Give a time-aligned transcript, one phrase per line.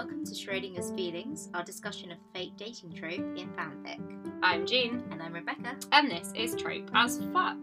[0.00, 4.00] welcome to Schrodinger's Feelings, our discussion of the fake dating trope in fanfic.
[4.42, 5.76] I'm Jean, And I'm Rebecca.
[5.92, 7.58] and this is Trope as Fuck.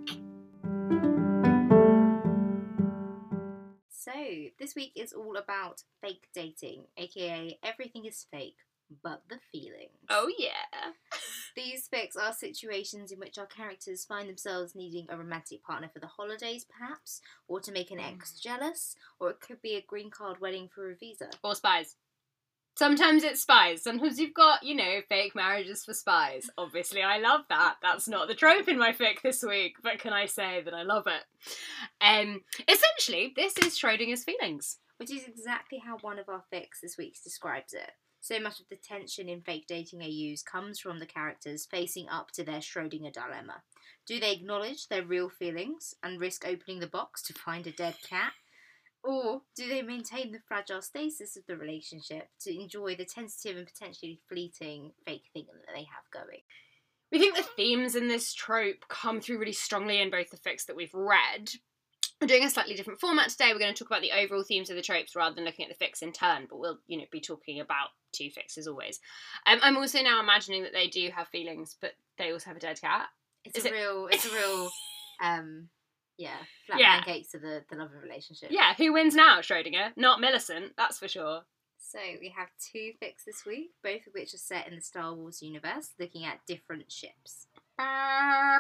[3.89, 4.11] So,
[4.59, 8.57] this week is all about fake dating, aka everything is fake
[9.03, 9.97] but the feelings.
[10.07, 10.91] Oh yeah.
[11.55, 15.99] These fics are situations in which our characters find themselves needing a romantic partner for
[15.99, 18.41] the holidays, perhaps, or to make an ex mm.
[18.43, 21.31] jealous, or it could be a green card wedding for a visa.
[21.43, 21.95] Or spies.
[22.77, 23.81] Sometimes it's spies.
[23.81, 26.47] Sometimes you've got, you know, fake marriages for spies.
[26.59, 27.77] Obviously, I love that.
[27.81, 30.83] That's not the trope in my fic this week, but can I say that I
[30.83, 31.23] love it?
[31.99, 34.77] Um, essentially, this is Schrodinger's feelings.
[34.97, 37.91] which is exactly how one of our fics this week describes it.
[38.19, 42.31] So much of the tension in fake dating AUs comes from the characters facing up
[42.31, 43.63] to their Schrodinger dilemma.
[44.05, 47.95] Do they acknowledge their real feelings and risk opening the box to find a dead
[48.07, 48.33] cat?
[49.07, 53.65] Or do they maintain the fragile stasis of the relationship to enjoy the tentative and
[53.65, 56.41] potentially fleeting fake thing that they have going?
[57.09, 60.65] We think the themes in this trope come through really strongly in both the fics
[60.65, 61.51] that we've read.
[62.19, 63.53] We're doing a slightly different format today.
[63.53, 65.77] We're going to talk about the overall themes of the tropes rather than looking at
[65.77, 68.99] the fics in turn, but we'll, you know, be talking about two fics as always.
[69.45, 72.59] Um, I'm also now imagining that they do have feelings, but they also have a
[72.59, 73.07] dead cat.
[73.45, 74.69] It's Is a it- real it's a real
[75.23, 75.69] um
[76.17, 76.95] yeah, flat Yeah.
[77.01, 78.49] pancakes to the, the love of relationship.
[78.51, 79.91] Yeah, who wins now, Schrodinger?
[79.95, 81.41] Not Millicent, that's for sure.
[81.79, 85.13] So we have two fics this week, both of which are set in the Star
[85.13, 87.47] Wars universe, looking at different ships.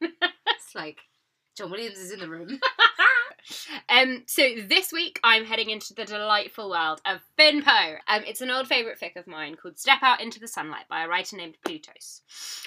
[0.00, 0.98] It's like
[1.56, 2.58] John Williams is in the room.
[3.88, 7.96] um, so this week I'm heading into the delightful world of Finn Poe.
[8.08, 11.04] Um, it's an old favourite fic of mine called Step Out into the Sunlight by
[11.04, 12.20] a writer named Plutos,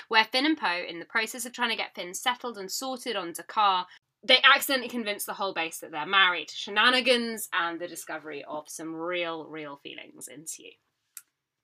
[0.07, 3.15] where Finn and Poe, in the process of trying to get Finn settled and sorted
[3.15, 3.85] on D'Qar,
[4.23, 6.49] they accidentally convince the whole base that they're married.
[6.49, 10.71] Shenanigans and the discovery of some real, real feelings ensue.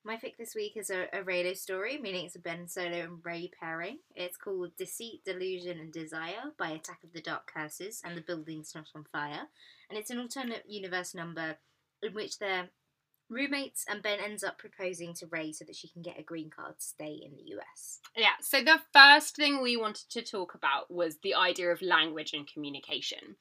[0.04, 3.24] My fic this week is a, a Reylo story, meaning it's a Ben Solo and
[3.24, 4.00] Rey pairing.
[4.16, 8.74] It's called Deceit, Delusion, and Desire by Attack of the Dark Curses and the Building's
[8.74, 9.48] Not on Fire.
[9.90, 11.58] And it's an alternate universe number
[12.02, 12.70] in which they're
[13.31, 16.50] roommates and Ben ends up proposing to Rey so that she can get a green
[16.50, 18.00] card to stay in the US.
[18.16, 22.34] Yeah, so the first thing we wanted to talk about was the idea of language
[22.34, 23.36] and communication.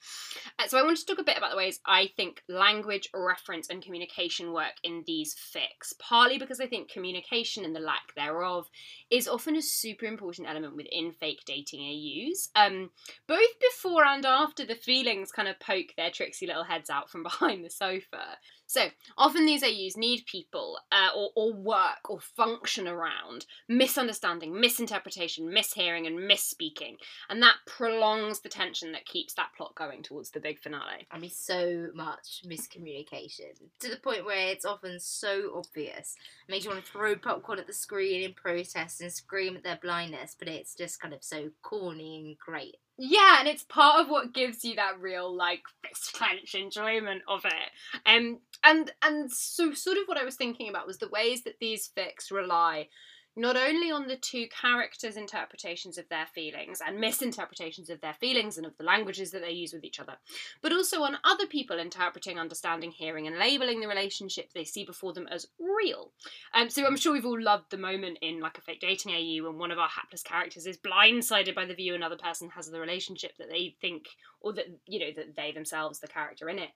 [0.59, 3.69] Uh, so I wanted to talk a bit about the ways I think language, reference,
[3.69, 8.69] and communication work in these fics, partly because I think communication and the lack thereof
[9.11, 12.91] is often a super important element within fake dating AUs, um,
[13.27, 17.23] both before and after the feelings kind of poke their tricksy little heads out from
[17.31, 18.39] behind the sofa.
[18.71, 18.87] So
[19.19, 26.07] often these AUs need people uh, or, or work or function around misunderstanding, misinterpretation, mishearing,
[26.07, 26.97] and misspeaking.
[27.29, 31.07] And that prolongs the tension that keeps that plot going towards the big finale.
[31.11, 36.17] I mean, so much miscommunication to the point where it's often so obvious.
[36.49, 39.65] It makes you want to throw popcorn at the screen in protest and scream at
[39.65, 42.77] their blindness, but it's just kind of so corny and great.
[43.03, 47.47] Yeah, and it's part of what gives you that real like fist clench enjoyment of
[47.47, 48.05] it.
[48.05, 51.59] Um, and and so sort of what I was thinking about was the ways that
[51.61, 52.89] these fics rely
[53.37, 58.57] not only on the two characters' interpretations of their feelings and misinterpretations of their feelings
[58.57, 60.17] and of the languages that they use with each other,
[60.63, 65.13] but also on other people interpreting, understanding, hearing, and labeling the relationship they see before
[65.13, 66.11] them as real.
[66.55, 69.47] Um, so I'm sure we've all loved the moment in like a fake dating AU
[69.47, 72.73] when one of our hapless characters is blindsided by the view another person has of
[72.73, 74.09] the relationship that they think,
[74.41, 76.71] or that you know that they themselves, the character in it,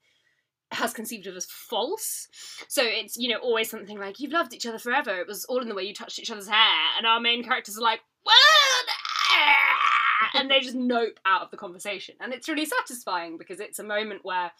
[0.74, 2.28] has conceived of as false.
[2.68, 5.18] So it's you know always something like you've loved each other forever.
[5.20, 7.78] It was all in the way you touched each other's hair, and our main characters
[7.78, 8.00] are like,
[10.34, 13.84] and they just nope out of the conversation, and it's really satisfying because it's a
[13.84, 14.52] moment where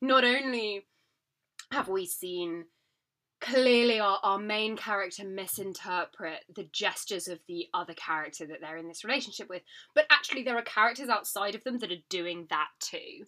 [0.00, 0.86] not only
[1.72, 2.64] have we seen
[3.40, 8.88] clearly our, our main character misinterpret the gestures of the other character that they're in
[8.88, 9.62] this relationship with
[9.94, 13.24] but actually there are characters outside of them that are doing that too.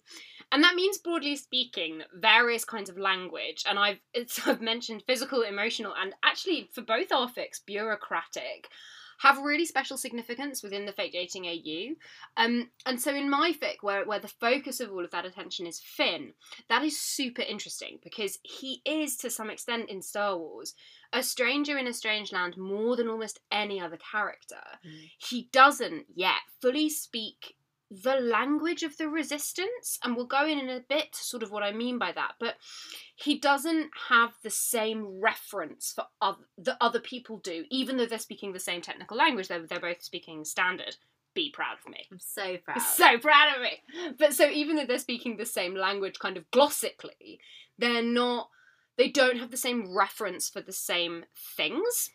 [0.51, 3.99] And that means broadly speaking various kinds of language and i've
[4.45, 8.69] i've mentioned physical emotional and actually for both our fics bureaucratic
[9.23, 11.95] have really special significance within the fake dating AU.
[12.35, 15.65] Um, and so in my fic, where, where the focus of all of that attention
[15.65, 16.33] is Finn,
[16.67, 20.73] that is super interesting because he is, to some extent in Star Wars,
[21.13, 24.61] a stranger in a strange land more than almost any other character.
[24.85, 25.09] Mm.
[25.17, 27.55] He doesn't yet fully speak
[28.01, 31.51] the language of the resistance, and we'll go in in a bit to sort of
[31.51, 32.55] what I mean by that, but
[33.15, 38.17] he doesn't have the same reference for other, that other people do, even though they're
[38.19, 40.95] speaking the same technical language, they're, they're both speaking standard.
[41.35, 42.05] be proud of me.
[42.11, 42.81] I'm so proud.
[42.81, 44.13] So proud of me.
[44.17, 47.37] But so even though they're speaking the same language kind of glossically,
[47.77, 48.49] they're not
[48.97, 51.25] they don't have the same reference for the same
[51.57, 52.11] things.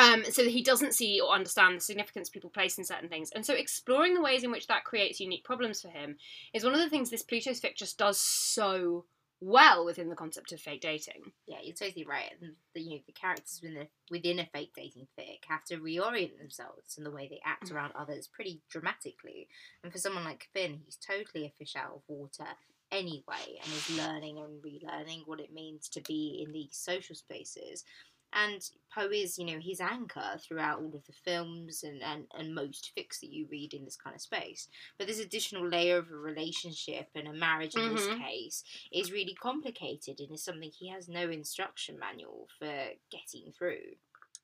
[0.00, 3.30] Um, so he doesn't see or understand the significance people place in certain things.
[3.34, 6.16] And so exploring the ways in which that creates unique problems for him
[6.54, 9.04] is one of the things this Pluto's fic just does so
[9.42, 11.32] well within the concept of fake dating.
[11.46, 12.30] Yeah, you're totally right.
[12.74, 16.38] The, you know, the characters within a, within a fake dating fic have to reorient
[16.38, 19.48] themselves in the way they act around others pretty dramatically.
[19.82, 22.46] And for someone like Finn, he's totally a fish out of water
[22.92, 27.84] anyway and is learning and relearning what it means to be in these social spaces.
[28.32, 28.62] And
[28.94, 32.92] Poe is, you know, his anchor throughout all of the films and, and, and most
[32.96, 34.68] fics that you read in this kind of space.
[34.98, 38.18] But this additional layer of a relationship and a marriage in this Mhm.
[38.18, 43.96] case is really complicated and is something he has no instruction manual for getting through.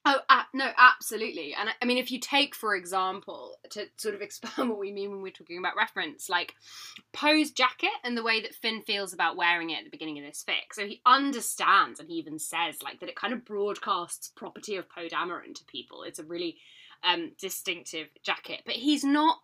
[0.09, 1.53] Oh, uh, no, absolutely.
[1.53, 4.93] And I, I mean, if you take, for example, to sort of explain what we
[4.93, 6.55] mean when we're talking about reference, like
[7.13, 10.25] Poe's jacket and the way that Finn feels about wearing it at the beginning of
[10.25, 10.73] this fic.
[10.73, 14.89] So he understands, and he even says, like, that it kind of broadcasts property of
[14.89, 16.05] Poe Dameron to people.
[16.05, 16.57] It's a really
[17.03, 18.63] um, distinctive jacket.
[18.65, 19.39] But he's not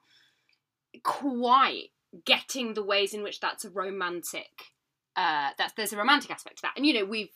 [1.02, 1.88] quite
[2.24, 4.70] getting the ways in which that's a romantic.
[5.16, 7.28] Uh, that's there's a romantic aspect to that, and you know we've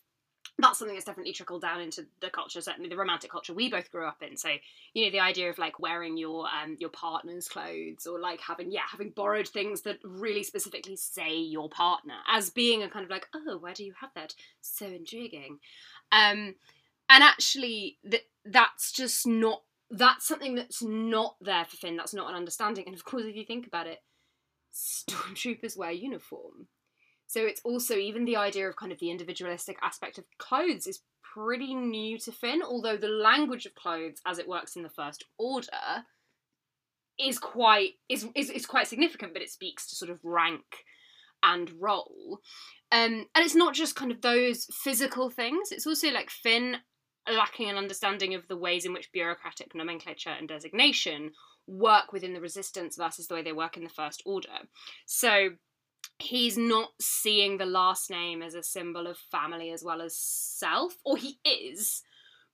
[0.58, 3.91] that's something that's definitely trickled down into the culture, certainly the romantic culture we both
[3.91, 4.37] grew up in.
[4.37, 4.49] So,
[4.94, 8.70] you know, the idea of like wearing your um your partner's clothes or like having
[8.70, 13.11] yeah, having borrowed things that really specifically say your partner as being a kind of
[13.11, 14.35] like, oh, where do you have that?
[14.62, 15.58] So intriguing.
[16.11, 16.55] Um
[17.08, 22.31] and actually that that's just not that's something that's not there for Finn, that's not
[22.31, 22.85] an understanding.
[22.87, 23.99] And of course if you think about it,
[24.73, 26.69] stormtroopers wear uniform.
[27.26, 31.00] So it's also even the idea of kind of the individualistic aspect of clothes is
[31.23, 35.25] pretty new to Finn, although the language of clothes as it works in the First
[35.38, 36.05] Order
[37.19, 40.84] is quite is is, is quite significant, but it speaks to sort of rank
[41.43, 42.40] and role.
[42.93, 46.76] Um, and it's not just kind of those physical things, it's also like Finn
[47.29, 51.32] lacking an understanding of the ways in which bureaucratic nomenclature and designation
[51.67, 54.49] work within the resistance versus the way they work in the First Order.
[55.06, 55.50] So
[56.19, 60.95] he's not seeing the last name as a symbol of family as well as self,
[61.05, 62.03] or he is,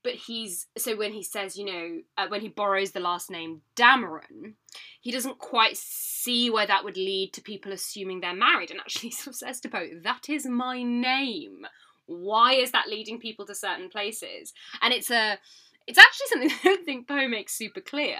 [0.03, 3.63] but he's so when he says, you know, uh, when he borrows the last name
[3.77, 4.55] Dameron,
[5.01, 9.11] he doesn't quite see where that would lead to people assuming they're married, and actually
[9.13, 11.67] sort of says to Poe, "That is my name.
[12.07, 15.39] Why is that leading people to certain places?" And it's a
[15.87, 18.19] it's actually something I don't think Poe makes super clear,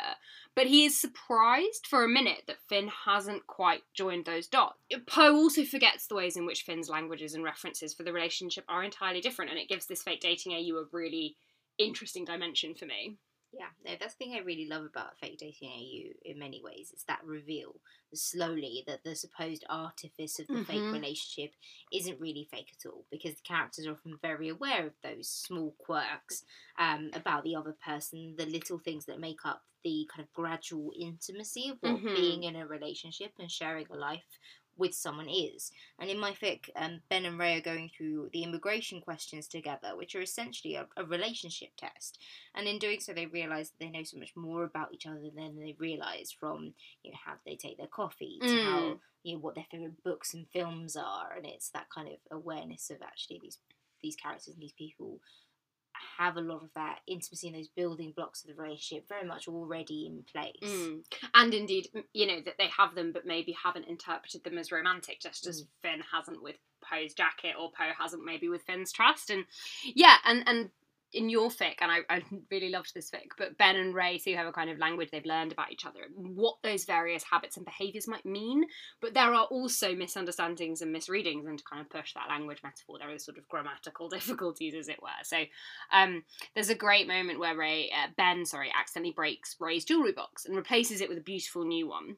[0.55, 4.79] but he is surprised for a minute that Finn hasn't quite joined those dots.
[5.07, 8.85] Poe also forgets the ways in which Finn's languages and references for the relationship are
[8.85, 11.37] entirely different, and it gives this fake dating AU a really
[11.79, 13.17] interesting dimension for me.
[13.55, 16.89] Yeah, no, that's the thing I really love about fake dating AU in many ways.
[16.91, 17.75] It's that reveal,
[18.15, 20.91] slowly, that the supposed artifice of the fake Mhm.
[20.91, 21.53] relationship
[21.93, 25.75] isn't really fake at all because the characters are often very aware of those small
[25.79, 26.45] quirks
[26.79, 30.91] um, about the other person, the little things that make up the kind of gradual
[30.99, 32.15] intimacy of what Mhm.
[32.15, 34.39] being in a relationship and sharing a life
[34.77, 35.71] with someone is.
[35.99, 39.97] And in my fic, um, Ben and Rey are going through the immigration questions together,
[39.97, 42.19] which are essentially a, a relationship test.
[42.55, 45.31] And in doing so, they realise that they know so much more about each other
[45.35, 48.65] than they realise from you know how they take their coffee to Mm.
[48.65, 52.15] how you know what their favourite books and films are, and it's that kind of
[52.31, 53.59] awareness of actually these
[54.03, 55.21] these characters and these people
[56.19, 59.49] have a lot of that intimacy and those building blocks of the relationship very much
[59.49, 60.73] already in place.
[60.73, 61.05] Mm.
[61.35, 65.21] And indeed, you know, that they have them, but maybe haven't interpreted them as romantic,
[65.21, 65.67] just as Mm.
[65.83, 69.31] Finn hasn't with Poe's jacket, or Poe hasn't maybe with Finn's trust.
[69.31, 69.45] And
[69.85, 70.71] yeah, and and
[71.13, 74.35] in your fic, and I, I really loved this fic, but Ben and Rey too
[74.35, 77.67] have a kind of language they've learned about each other, what those various habits and
[77.67, 78.65] behaviours might mean.
[79.01, 82.99] But there are also misunderstandings and misreadings, and to kind of push that language metaphor,
[82.99, 85.09] there are sort of grammatical difficulties, as it were.
[85.23, 85.45] So
[85.93, 90.47] um, there's a great moment where Rey, uh, Ben, sorry, accidentally breaks Rey's jewelry box
[90.47, 92.17] and replaces it with a beautiful new one,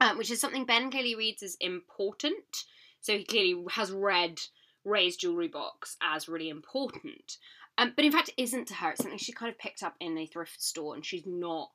[0.00, 2.64] um, which is something Ben clearly reads as important.
[3.00, 4.38] So he clearly has read
[4.84, 7.36] Ray's jewelry box as really important,
[7.78, 8.90] um, but in fact, it isn't to her.
[8.90, 11.70] It's something she kind of picked up in a thrift store, and she's not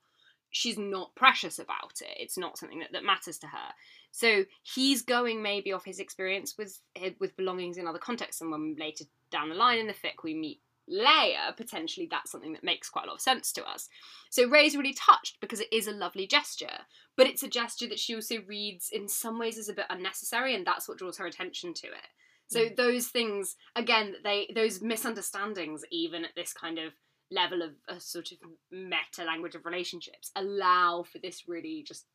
[0.51, 2.15] she's not precious about it.
[2.19, 3.73] It's not something that, that matters to her.
[4.11, 6.79] So he's going maybe off his experience with
[7.19, 10.35] with belongings in other contexts, and when later down the line in the fic we
[10.35, 10.59] meet
[10.91, 13.87] Leia, potentially that's something that makes quite a lot of sense to us.
[14.29, 16.81] So Rey's really touched because it is a lovely gesture,
[17.15, 20.53] but it's a gesture that she also reads in some ways as a bit unnecessary,
[20.53, 22.07] and that's what draws her attention to it.
[22.47, 22.75] So Mm.
[22.75, 26.93] those things, again, they those misunderstandings, even at this kind of
[27.31, 28.37] level of a sort of
[28.71, 32.05] meta language of relationships allow for this really just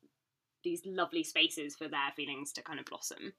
[0.62, 3.32] these lovely spaces for their feelings to kind of blossom.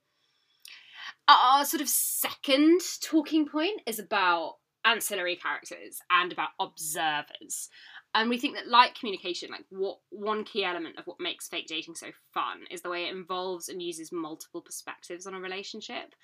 [1.27, 4.55] Our sort of second talking point is about
[4.85, 7.69] ancillary characters and about observers.
[8.15, 11.67] And we think that like communication, like what one key element of what makes fake
[11.67, 16.15] dating so fun is the way it involves and uses multiple perspectives on a relationship.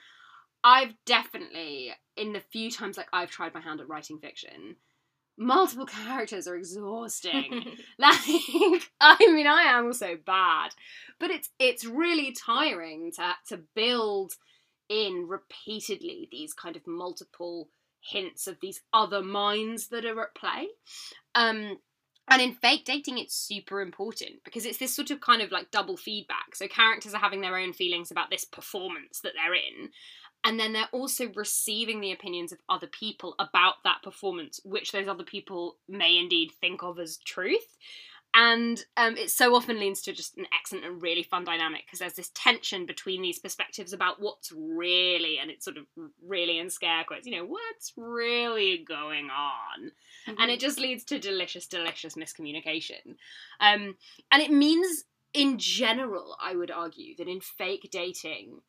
[0.66, 4.78] I've definitely, in the few times like I've tried my hand at writing fiction,
[5.38, 7.78] multiple characters are exhausting.
[8.00, 8.20] like
[9.00, 10.72] I mean I am also bad.
[11.20, 14.34] But it's it's really tiring to to build
[14.90, 17.70] in repeatedly these kind of multiple
[18.02, 20.68] hints of these other minds that are at play.
[21.36, 21.78] Um,
[22.28, 25.70] and in fake dating, it's super important because it's this sort of kind of like
[25.70, 26.56] double feedback.
[26.56, 29.90] So characters are having their own feelings about this performance that they're in.
[30.46, 35.08] And then they're also receiving the opinions of other people about that performance, which those
[35.08, 37.78] other people may indeed think of as truth.
[38.36, 42.00] And um, it so often leads to just an excellent and really fun dynamic because
[42.00, 45.86] there's this tension between these perspectives about what's really and it's sort of
[46.22, 49.92] really in scare quotes you know what's really going on?
[50.28, 50.42] Mm-hmm.
[50.42, 53.16] and it just leads to delicious delicious miscommunication.
[53.62, 53.96] Um,
[54.30, 58.60] and it means in general i would argue that in fake dating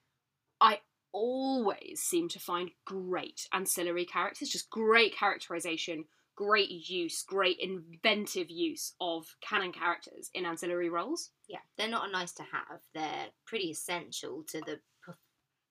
[0.61, 0.79] i
[1.17, 6.05] always seem to find great ancillary characters just great characterization
[6.37, 11.31] great use, great inventive use of canon characters in ancillary roles.
[11.49, 12.81] Yeah, they're not a nice to have.
[12.95, 14.79] They're pretty essential to the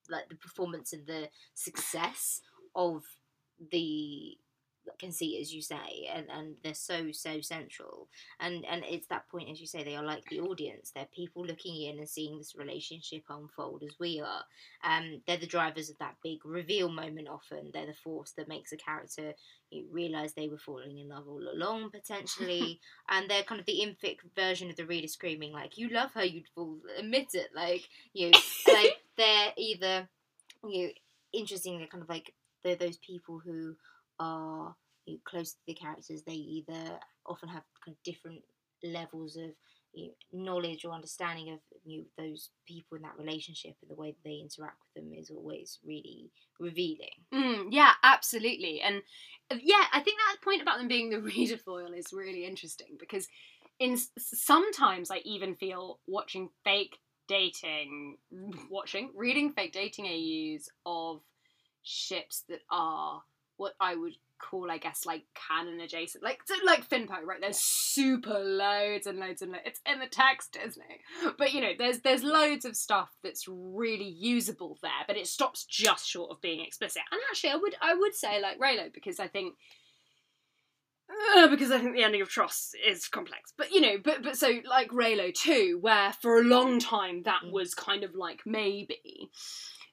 [0.09, 2.41] like the performance and the success
[2.75, 3.03] of
[3.71, 4.37] the
[4.99, 8.07] conceit as you say and and they're so so central.
[8.39, 10.91] And and it's that point as you say they are like the audience.
[10.93, 14.43] They're people looking in and seeing this relationship unfold as we are.
[14.83, 17.71] Um they're the drivers of that big reveal moment often.
[17.73, 19.33] They're the force that makes a character
[19.71, 22.79] you realize they were falling in love all along potentially.
[23.09, 26.23] And they're kind of the infic version of the reader screaming like you love her
[26.23, 28.31] you'd fall admit it like you
[28.67, 30.07] like they're either
[30.67, 30.89] you know,
[31.33, 33.75] interesting they're kind of like they're those people who
[34.19, 38.41] are you know, close to the characters, they either often have kind of different
[38.83, 39.51] levels of
[39.93, 43.95] you know, knowledge or understanding of you know, those people in that relationship, and the
[43.95, 47.23] way that they interact with them is always really revealing.
[47.33, 49.01] Mm, yeah, absolutely, and
[49.51, 52.97] uh, yeah, I think that point about them being the reader foil is really interesting
[52.99, 53.27] because
[53.79, 58.17] in sometimes I even feel watching fake dating,
[58.69, 61.21] watching reading fake dating AUs of
[61.83, 63.21] ships that are
[63.57, 67.39] what I would call, I guess, like canon adjacent, like so like Finpo, right?
[67.41, 69.63] There's super loads and loads and loads.
[69.65, 71.35] It's in the text, isn't it?
[71.37, 75.65] But you know, there's there's loads of stuff that's really usable there, but it stops
[75.65, 77.03] just short of being explicit.
[77.11, 79.55] And actually, I would I would say like Reylo because I think.
[81.37, 84.39] Uh, because I think the ending of TROS is complex, but you know, but but
[84.39, 87.51] so like Reylo too, where for a long time that mm.
[87.51, 89.29] was kind of like maybe,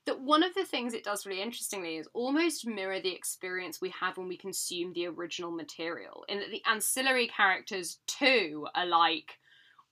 [0.07, 3.93] that one of the things it does really interestingly is almost mirror the experience we
[4.01, 9.39] have when we consume the original material, in that the ancillary characters too are like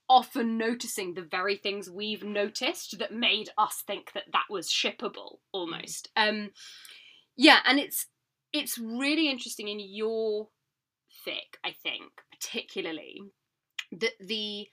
[0.09, 5.37] often noticing the very things we've noticed that made us think that that was shippable
[5.53, 6.09] almost.
[6.17, 6.29] Mm.
[6.29, 6.49] Um,
[7.37, 8.07] yeah, and it's
[8.51, 10.49] it's really interesting in your
[11.25, 13.21] fic, I think, particularly
[13.93, 14.67] that the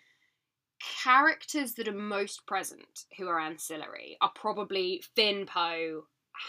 [1.04, 6.04] characters that are most present who are ancillary are probably Finn, Poe,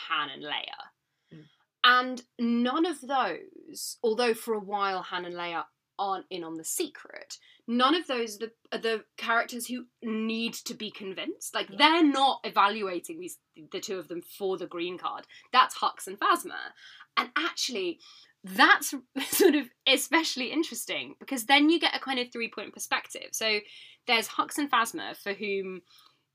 [0.07, 1.33] Han, and Leia.
[1.33, 1.43] Mm.
[1.83, 5.63] And none of those, although for a while Han and Leia
[5.97, 10.53] aren't in on the secret, none of those are the, are the characters who need
[10.53, 11.53] to be convinced.
[11.53, 11.77] Like, yeah.
[11.77, 13.37] they're not evaluating these
[13.71, 15.25] the two of them for the green card.
[15.51, 16.73] That's Hux and Phasma.
[17.17, 17.99] And actually,
[18.43, 18.93] that's
[19.31, 23.29] sort of especially interesting because then you get a kind of three point perspective.
[23.31, 23.59] So
[24.07, 25.81] there's Hux and Phasma for whom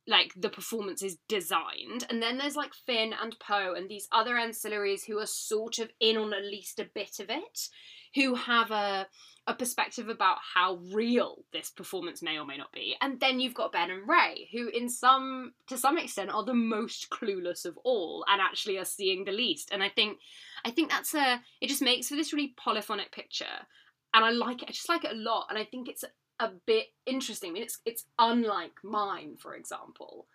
[0.07, 2.07] like the performance is designed.
[2.11, 5.91] And then there's like Finn and Poe and these other ancillaries who are sort of
[6.01, 7.69] in on at least a bit of it
[8.15, 9.07] who have a
[9.47, 12.97] a perspective about how real this performance may or may not be.
[13.03, 16.55] And then you've got Ben and Rey, who in some to some extent are the
[16.55, 19.71] most clueless of all and actually are seeing the least.
[19.71, 20.19] And I think
[20.65, 23.67] I think that's a it just makes for this really polyphonic picture.
[24.15, 25.47] And I like it I just like it a lot.
[25.51, 26.05] And I think it's
[26.41, 27.51] a bit interesting.
[27.51, 30.27] I mean, it's it's unlike mine, for example,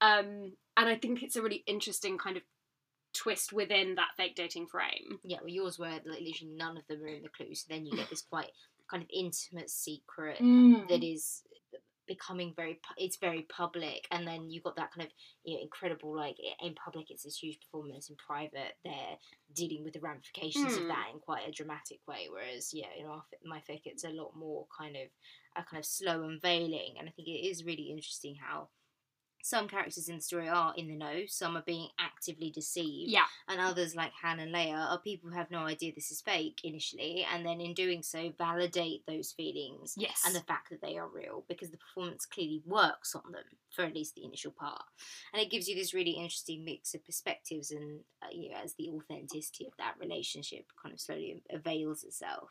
[0.00, 2.42] um, and I think it's a really interesting kind of
[3.14, 5.20] twist within that fake dating frame.
[5.22, 7.86] Yeah, well, yours were like literally none of them are in the clue, so then
[7.86, 8.50] you get this quite
[8.90, 10.86] kind of intimate secret mm.
[10.88, 11.42] that is
[12.06, 15.12] becoming very it's very public and then you got that kind of
[15.44, 19.16] you know, incredible like in public it's this huge performance in private they're
[19.54, 20.82] dealing with the ramifications Mm.
[20.82, 24.04] of that in quite a dramatic way whereas yeah in our, fi- my fic it's
[24.04, 25.08] a lot more kind of
[25.56, 28.68] a kind of slow unveiling and i think it is really interesting how
[29.46, 33.26] some characters in the story are in the know some are being actively deceived Yeah.
[33.46, 36.62] and others like Han and Leia are people who have no idea this is fake
[36.64, 40.22] initially, and then in doing so validate those feelings Yes.
[40.24, 43.82] and the fact that they are real because the performance clearly works on them for
[43.84, 44.84] at least the initial part,
[45.34, 48.74] and it gives you this really interesting mix of perspectives and uh, you know as
[48.76, 52.50] the authenticity of that relationship kind of slowly avails itself.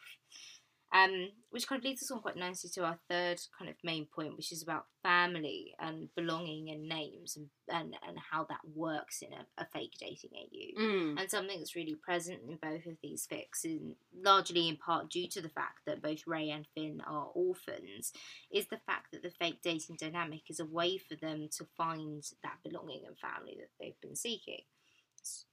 [0.93, 4.05] Um, which kind of leads us on quite nicely to our third kind of main
[4.05, 9.23] point, which is about family and belonging and names and, and, and how that works
[9.23, 11.19] in a, a fake dating AU Mm.
[11.19, 15.27] and something that's really present in both of these fics, in, largely in part due
[15.29, 18.13] to the fact that both Rey and Finn are orphans,
[18.51, 22.23] is the fact that the fake dating dynamic is a way for them to find
[22.43, 24.61] that belonging and family that they've been seeking.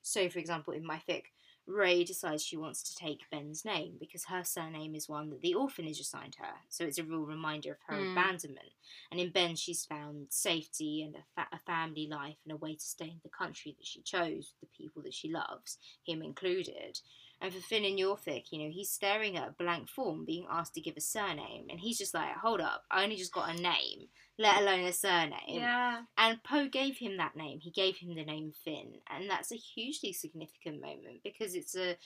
[0.02, 1.24] So, for example, in my fic,
[1.66, 5.54] Rey decides she wants to take Ben's name because her surname is one that the
[5.54, 8.12] orphanage assigned her, so it's a real reminder of her Mm.
[8.12, 8.72] abandonment.
[9.10, 12.74] And in Ben, she's found safety and a, fa- a family life and a way
[12.74, 17.00] to stay in the country that she chose, the people that she loves, him included.
[17.40, 20.46] And for Finn and your fic, you know, he's staring at a blank form being
[20.50, 23.48] asked to give a surname, and he's just like, hold up, I only just got
[23.48, 24.08] a name,
[24.40, 25.34] let alone a surname.
[25.48, 26.00] Yeah.
[26.16, 27.60] And Poe gave him that name.
[27.60, 31.96] He gave him the name Finn, and that's a hugely significant moment because it's a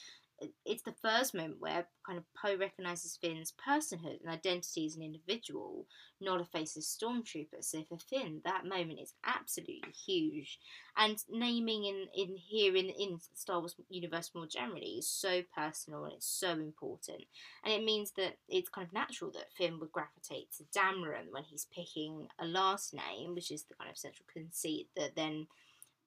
[0.65, 5.03] it's the first moment where kind of Poe recognizes Finn's personhood and identity as an
[5.03, 5.87] individual,
[6.21, 7.63] not a faceless stormtrooper.
[7.63, 10.59] So for Finn, that moment is absolutely huge.
[10.97, 16.05] And naming in, in here in in Star Wars universe more generally is so personal
[16.05, 17.25] and it's so important.
[17.65, 21.45] And it means that it's kind of natural that Finn would gravitate to Dameron when
[21.45, 25.47] he's picking a last name, which is the kind of central conceit that then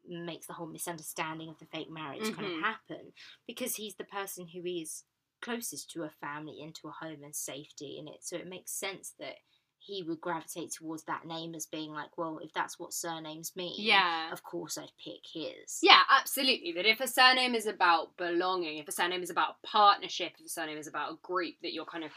[0.09, 2.57] makes the whole misunderstanding of the fake marriage kind Mhm.
[2.57, 3.13] of happen
[3.45, 5.03] because he's the person who is
[5.41, 8.23] closest to a family and to a home and safety in it.
[8.23, 9.37] So it makes sense that
[9.79, 13.75] he would gravitate towards that name as being like, well, if that's what surnames mean,
[13.77, 14.31] Yeah.
[14.31, 15.79] of course I'd pick his.
[15.81, 16.71] Yeah, absolutely.
[16.73, 20.49] That if a surname is about belonging, if a surname is about partnership, if a
[20.49, 22.11] surname is about a group that you're kind of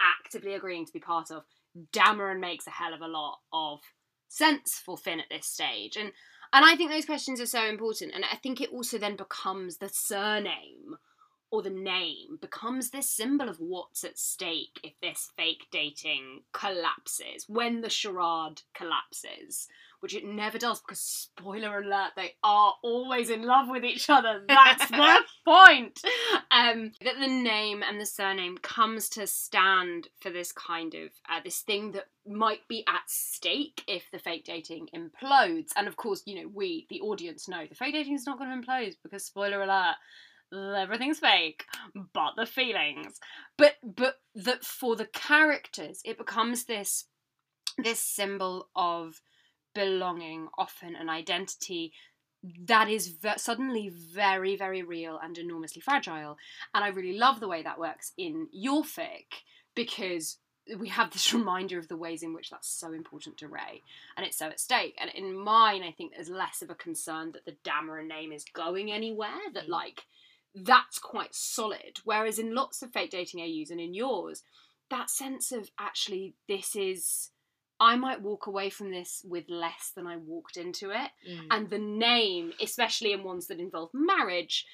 [0.00, 1.44] actively agreeing to be part of,
[1.92, 3.80] Dameron makes a hell of a lot of
[4.28, 5.96] sense for Finn at this stage.
[5.96, 6.12] And
[6.52, 8.12] and I think those questions are so important.
[8.14, 10.96] And I think it also then becomes the surname
[11.50, 17.44] or the name becomes this symbol of what's at stake if this fake dating collapses,
[17.48, 19.68] when the charade collapses,
[20.00, 24.42] which it never does because, spoiler alert, they are always in love with each other.
[24.48, 26.00] That's the point.
[26.50, 31.40] Um, that the name and the surname comes to stand for this kind of, uh,
[31.44, 35.70] this thing that might be at stake if the fake dating implodes.
[35.76, 38.50] And of course, you know, we, the audience, know the fake dating is not going
[38.50, 39.96] to implode because, spoiler alert,
[40.52, 41.64] everything's fake
[42.12, 43.18] but the feelings
[43.58, 47.06] but but that for the characters it becomes this
[47.78, 49.20] this symbol of
[49.80, 51.92] belonging often an identity
[52.72, 56.36] that is ve- suddenly very very real and enormously fragile
[56.74, 59.28] and i really love the way that works in your fic
[59.74, 60.38] because
[60.78, 63.82] we have this reminder of the ways in which that's so important to Rey
[64.16, 64.96] and it's so at stake.
[65.00, 68.44] And in mine, I think there's less of a concern that the Dameron name is
[68.52, 69.68] going anywhere, that Mm.
[69.80, 70.02] like
[70.54, 72.00] that's quite solid.
[72.04, 74.42] Whereas in lots of fake dating AUs and in yours,
[74.90, 77.30] that sense of actually this is
[77.78, 81.10] I might walk away from this with less than I walked into it.
[81.28, 81.46] Mm.
[81.50, 84.66] And the name, especially in ones that involve marriage,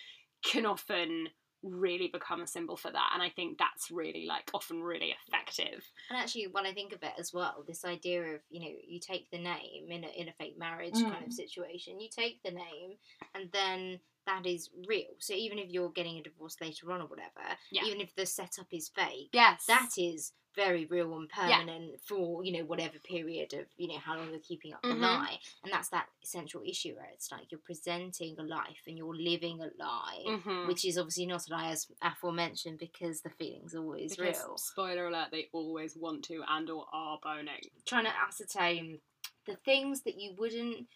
[0.45, 1.29] can often
[1.63, 3.11] really become a symbol for that.
[3.15, 5.85] And I think that's really like often really effective.
[6.11, 8.99] And actually, when I think of it as well, this idea of you know you
[9.01, 11.33] take the name in a in a fake marriage kind of Mm.
[11.33, 12.99] situation, you take the name,
[13.35, 15.15] and then that is real.
[15.19, 17.85] So even if you're getting a divorce later on or whatever, Yeah.
[17.85, 19.67] even if the setup is fake, Yes.
[19.67, 21.59] that is very real and Yeah.
[21.59, 24.89] permanent for you know whatever period of you know how long you're keeping up Mhm.
[24.91, 28.97] the lie, and that's that central issue where it's like you're presenting a life and
[28.99, 30.23] you're living a lie.
[30.27, 30.67] Mhm.
[30.67, 34.57] Which is obviously not a lie, as aforementioned, because the feeling's always Because, real.
[34.59, 37.71] spoiler alert, they always want to and or are boning.
[37.87, 39.01] trying to ascertain
[39.47, 40.89] the things that you wouldn't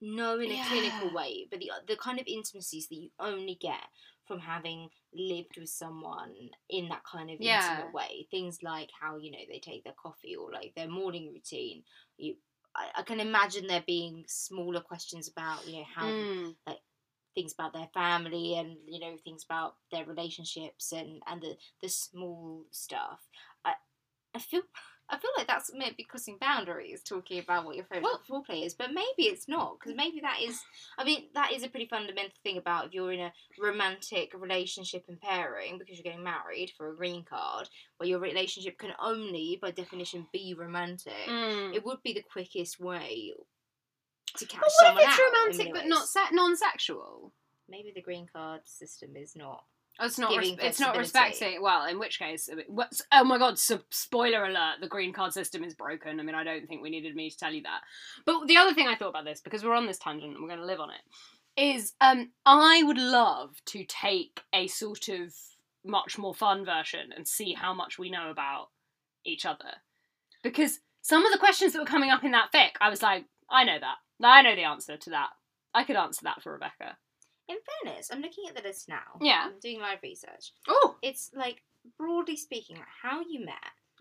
[0.00, 3.88] know in a clinical way, but the the kind of intimacies that you only get
[4.26, 6.34] from having lived with someone
[6.70, 7.50] in that kind of Yeah.
[7.50, 8.26] intimate way.
[8.30, 11.82] Things like how you know they take their coffee or like their morning routine.
[12.18, 12.36] You,
[12.74, 16.56] I, I can imagine there being smaller questions about you know how Mm.
[17.34, 21.88] things about their family and you know things about their relationships and and the the
[21.88, 23.20] small stuff
[24.36, 24.62] I, feel
[25.08, 28.74] I feel like that's maybe crossing boundaries, talking about what your favorite Well- foreplay is,
[28.74, 30.60] but maybe it's not because maybe that is.
[30.98, 35.04] I mean, that is a pretty fundamental thing about if you're in a romantic relationship
[35.08, 39.58] and pairing because you're getting married for a green card, where your relationship can only,
[39.60, 41.14] by definition, be romantic.
[41.26, 41.74] Mm.
[41.74, 43.32] It would be the quickest way
[44.36, 47.32] to catch But what someone if it's romantic but not se- non-sexual?
[47.68, 49.64] Maybe the green card system is not.
[49.98, 50.36] Oh, It's not.
[50.36, 51.62] Res- it's not respecting.
[51.62, 52.48] Well, in which case,
[53.12, 53.58] oh my god!
[53.58, 56.20] So, spoiler alert: the green card system is broken.
[56.20, 57.80] I mean, I don't think we needed me to tell you that.
[58.24, 60.48] But the other thing I thought about this, because we're on this tangent and we're
[60.48, 61.00] going to live on it,
[61.60, 65.34] is um, I would love to take a sort of
[65.84, 68.68] much more fun version and see how much we know about
[69.24, 69.80] each other,
[70.42, 73.24] because some of the questions that were coming up in that fic, I was like,
[73.48, 73.96] I know that.
[74.22, 75.28] I know the answer to that.
[75.72, 76.96] I could answer that for Rebecca.
[77.48, 79.18] In fairness, I'm looking at the list now.
[79.20, 79.44] Yeah.
[79.46, 80.52] I'm doing live research.
[80.68, 81.62] Oh, It's like
[81.96, 83.54] broadly speaking, like how you met.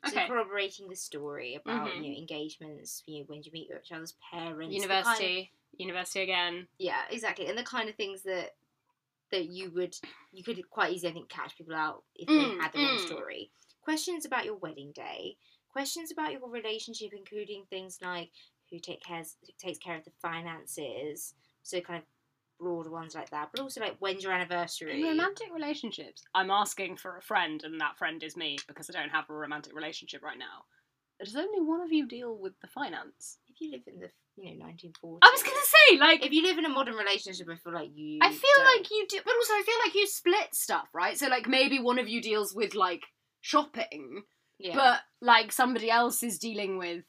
[0.05, 0.27] So Okay.
[0.27, 2.03] corroborating the story about Mhm.
[2.03, 6.21] you know engagements, you know when you meet each other's parents, university, kind of- university
[6.21, 6.67] again.
[6.77, 8.55] yeah, exactly, and the kind of things that
[9.31, 9.97] that you would
[10.31, 12.97] you could quite easily I think catch people out if Mm, they had the wrong
[12.97, 12.99] mm.
[13.07, 13.51] story.
[13.81, 15.37] Questions about your wedding day,
[15.69, 18.31] questions about your relationship, including things like
[18.69, 22.07] who take cares who takes care of the finances, so kind of
[22.59, 25.01] broad ones like that, but also like when's your anniversary.
[25.01, 28.93] In romantic relationships, I'm asking for a friend, and that friend is me because I
[28.93, 30.65] don't have a romantic relationship right now.
[31.23, 33.37] Does only one of you deal with the finance?
[33.55, 36.43] if you live in the you know 1940s, I was gonna say, like, if you
[36.43, 38.19] live in a modern relationship, I feel like you.
[38.21, 38.65] I feel don't.
[38.65, 41.17] like you do, but also I feel like you split stuff, right?
[41.17, 43.03] So, like, maybe one of you deals with like
[43.41, 44.23] shopping,
[44.59, 44.75] yeah.
[44.75, 47.03] but like somebody else is dealing with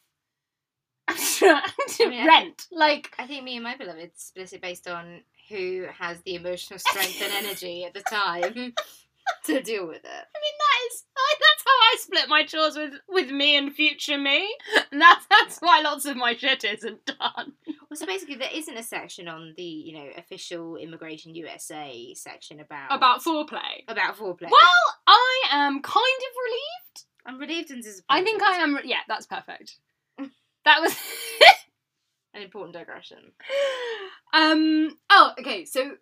[1.42, 2.66] mean, I rent.
[2.72, 6.78] Like, I think me and my beloved split it based on who has the emotional
[6.78, 8.74] strength and energy at the time
[9.44, 10.06] to deal with it.
[10.06, 11.04] I mean, that is
[11.40, 14.48] that's how I split my chores with with me and future me.
[14.92, 17.52] And that's that's why lots of my shit isn't done.
[17.88, 22.60] Well, so basically, there isn't a section on the you know official Immigration USA section
[22.60, 23.84] about About foreplay.
[23.88, 24.50] about foreplay.
[24.50, 27.04] Well, I am kind of relieved.
[27.26, 28.20] I'm relieved and disappointed.
[28.20, 28.78] I think I am.
[28.84, 29.76] Yeah, that's perfect.
[30.64, 30.96] That was.
[32.36, 33.32] An important digression.
[34.34, 34.96] um.
[35.08, 35.64] Oh, okay.
[35.64, 35.92] So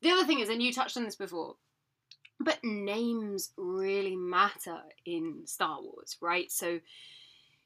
[0.00, 1.56] the other thing is, and you touched on this before,
[2.38, 6.50] but names really matter in Star Wars, right?
[6.52, 6.78] So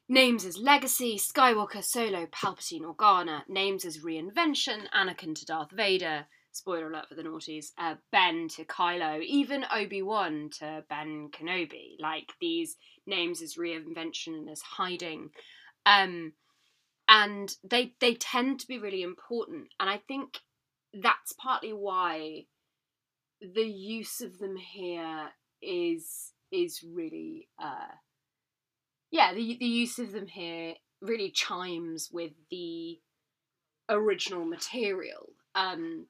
[0.09, 3.43] names as Legacy, Skywalker, Solo, Palpatine, Organa.
[3.47, 6.25] Names as Reinvention, Anakin to Darth Vader.
[6.51, 7.67] Spoiler alert for the naughties.
[7.77, 11.97] Uh, ben to Kylo, even Obi Wan to Ben Kenobi.
[11.99, 15.29] Like these names as reinvention and as hiding.
[15.85, 16.33] Um,
[17.07, 20.39] and they they tend to be really important and i think
[20.93, 22.43] that's partly why
[23.41, 25.29] the use of them here
[25.61, 27.93] is is really uh
[29.11, 32.99] yeah the the use of them here really chimes with the
[33.89, 36.07] original material um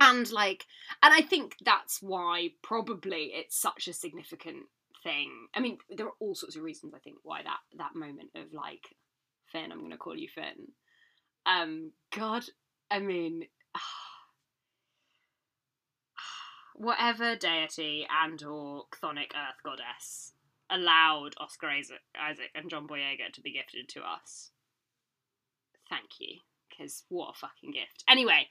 [0.00, 0.66] and like
[1.02, 4.66] and i think that's why probably it's such a significant
[5.04, 5.30] thing.
[5.54, 8.52] I mean there are all sorts of reasons i think why that that moment of
[8.52, 8.96] like
[9.52, 10.68] Finn, I'm going to call you Finn.
[11.46, 12.44] Um, God,
[12.90, 13.44] I mean,
[16.76, 20.32] whatever deity and or chthonic earth goddess
[20.70, 22.00] allowed Oscar Isaac,
[22.54, 24.50] and John Boyega to be gifted to us.
[25.88, 28.04] Thank you, because what a fucking gift.
[28.08, 28.48] Anyway,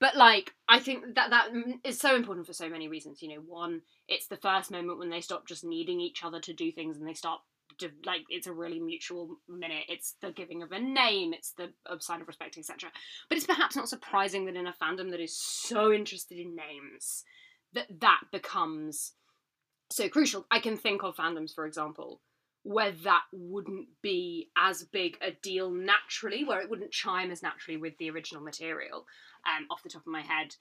[0.00, 1.50] but like, I think that that
[1.84, 3.22] is so important for so many reasons.
[3.22, 6.52] You know, one, it's the first moment when they stop just needing each other to
[6.52, 7.40] do things and they start
[8.04, 9.84] like it's a really mutual minute.
[9.88, 12.90] It's the giving of a name it's the sign of respect etc
[13.28, 17.24] but it's perhaps not surprising that in a fandom that is so interested in names
[17.72, 19.12] that that becomes
[19.90, 20.46] so crucial.
[20.50, 22.20] I can think of fandoms for example
[22.62, 27.78] where that wouldn't be as big a deal naturally where it wouldn't chime as naturally
[27.78, 29.06] with the original material
[29.46, 30.54] um off the top of my head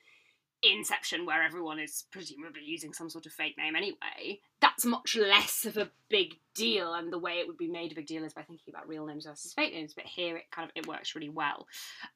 [0.61, 5.65] Inception, where everyone is presumably using some sort of fake name anyway, that's much less
[5.65, 6.93] of a big deal.
[6.93, 9.05] And the way it would be made a big deal is by thinking about real
[9.05, 9.93] names versus fake names.
[9.93, 11.65] But here, it kind of it works really well.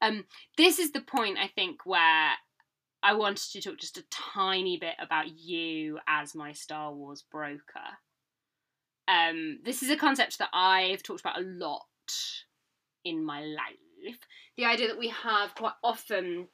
[0.01, 0.25] Um,
[0.57, 2.31] this is the point I think where
[3.01, 7.59] I wanted to talk just a tiny bit about you as my Star Wars broker.
[9.07, 11.81] Um, this is a concept that I've talked about a lot
[13.03, 14.19] in my life.
[14.57, 16.47] The idea that we have quite often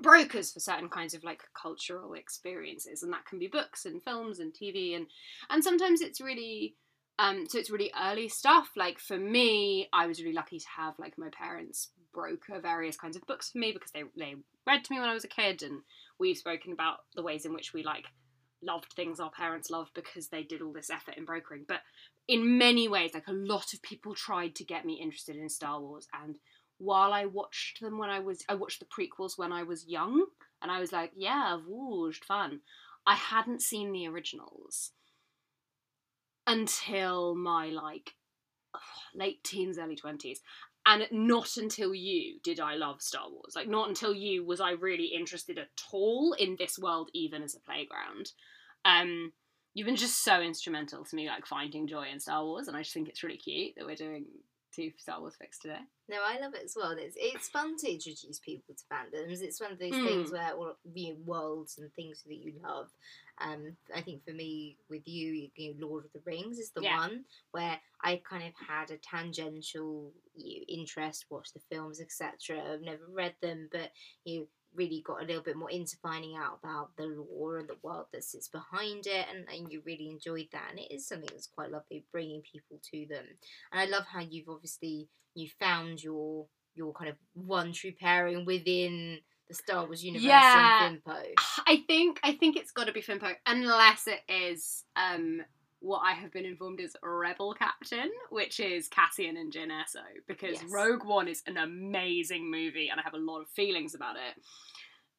[0.00, 4.38] brokers for certain kinds of like cultural experiences and that can be books and films
[4.38, 5.06] and tv and
[5.48, 6.74] and sometimes it's really
[7.18, 8.70] um so it's really early stuff.
[8.76, 13.16] Like for me i was really lucky to have like my parents broker various kinds
[13.16, 14.34] of books for me because they they
[14.66, 15.80] read to me when i was a kid and
[16.18, 18.06] we've spoken about the ways in which we like
[18.62, 21.64] loved things our parents loved because they did all this effort in brokering.
[21.66, 21.80] But
[22.28, 25.80] in many ways, like a lot of people tried to get me interested in Star
[25.80, 26.36] Wars, and
[26.78, 30.26] while I watched them when I was, I watched the prequels when I was young,
[30.62, 32.60] and I was like, yeah, wooshed, fun.
[33.06, 34.92] I hadn't seen the originals
[36.46, 38.14] until my like
[39.14, 40.40] late teens, early twenties.
[40.88, 43.54] And not until you did I love Star Wars.
[43.56, 47.56] Like, not until you was I really interested at all in this world, even as
[47.56, 48.30] a playground.
[48.84, 49.32] Um,
[49.74, 52.82] you've been just so instrumental to me, like finding joy in Star Wars, and I
[52.82, 54.26] just think it's really cute that we're doing
[54.98, 55.80] Star Wars fics today.
[56.08, 56.92] No, I love it as well.
[56.92, 59.42] It's it's fun to introduce people to fandoms.
[59.42, 60.02] It's one of those Mm.
[60.04, 62.90] things where all you know, worlds and things that you love.
[63.38, 66.82] Um, I think for me, with you, you know, Lord of the Rings is the
[66.82, 66.96] Yeah.
[66.96, 72.62] one where I kind of had a tangential you know, interest, watched the films, etc.
[72.72, 73.90] I've never read them, but
[74.24, 77.76] you really got a little bit more into finding out about the lore and the
[77.82, 80.68] world that sits behind it, and, and you really enjoyed that.
[80.70, 83.24] And it is something that's quite lovely, bringing people to them.
[83.72, 88.44] And I love how you've obviously you found your your kind of one true pairing
[88.44, 90.88] within the Star Wars universe Yeah.
[90.88, 91.22] and Finpo.
[91.66, 95.40] I think I think it's got to be Finpo, unless it is um
[95.80, 100.62] what I have been informed is Rebel Captain, which is Cassian and Jyn Erso, because
[100.62, 100.64] Yes.
[100.70, 104.42] Rogue One is an amazing movie, and I have a lot of feelings about it,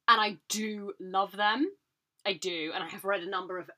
[0.07, 1.71] and I do love them,
[2.25, 3.69] I do, and I have read a number of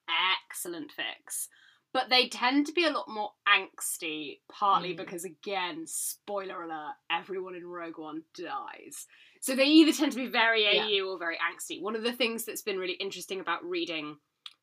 [0.52, 1.48] excellent fics.
[1.92, 4.98] But they tend to be a lot more angsty, partly Mm.
[4.98, 9.08] because, again, spoiler alert, everyone in Rogue One dies.
[9.42, 10.86] So they either tend to be very Yeah.
[10.86, 11.82] AU or very angsty.
[11.82, 14.20] One of the things that's been really interesting about reading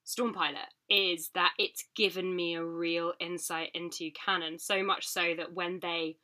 [0.07, 5.53] Stormpilot is that it's given me a real insight into canon, so much so that
[5.53, 6.17] when they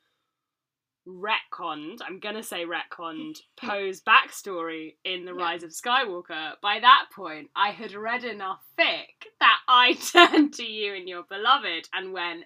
[1.05, 5.43] retconned, I'm gonna say retconned, Poe's backstory in The Yeah.
[5.43, 10.63] Rise of Skywalker, by that point I had read enough fic that I turned to
[10.63, 12.45] you and your beloved and went,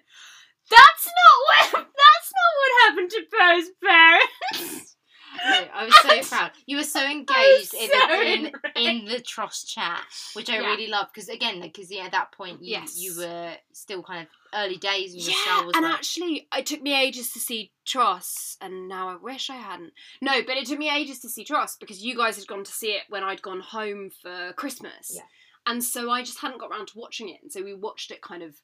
[0.70, 4.96] That's not what that's not what happened to Poe's parents.
[5.44, 6.50] No, I was so proud.
[6.66, 10.02] You were so engaged in, the, in, in the TROS chat,
[10.34, 10.70] which I Yeah.
[10.70, 12.96] really loved because again, because yeah, at that point you Yes.
[12.96, 15.94] you were still kind of early days your Yeah, and life.
[15.94, 19.92] actually, it took me ages to see TROS, and now I wish I hadn't.
[20.22, 22.72] No, but it took me ages to see TROS because you guys had gone to
[22.72, 25.12] see it when I'd gone home for Christmas.
[25.14, 25.22] Yeah.
[25.66, 28.22] And so I just hadn't got around to watching it, and so we watched it
[28.22, 28.54] kind of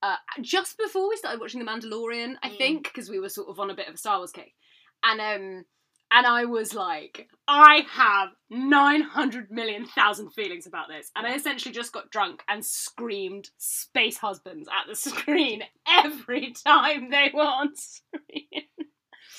[0.00, 2.56] uh, just before we started watching The Mandalorian, I Mm.
[2.58, 4.54] think, because we were sort of on a bit of a Star Wars kick.
[5.02, 5.64] And um,
[6.10, 11.10] and I was like, I have 900 million thousand feelings about this.
[11.14, 17.10] And I essentially just got drunk and screamed space husbands at the screen every time
[17.10, 18.64] they were on screen.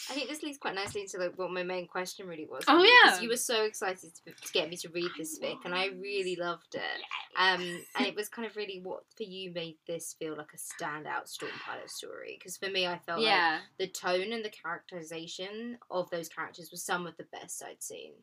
[0.10, 2.64] I think this leads quite nicely into like what my main question really was.
[2.68, 3.22] Oh, for you, 'cause yeah.
[3.22, 6.36] you were so excited to, to get me to read this fic, and I really
[6.36, 7.04] loved it.
[7.38, 10.58] Um, and it was kind of really what for you made this feel like a
[10.58, 12.38] standout Storm Pilot story.
[12.40, 13.60] Because for me, I felt like yeah.
[13.78, 18.14] the tone and the characterization of those characters was some of the best I'd seen.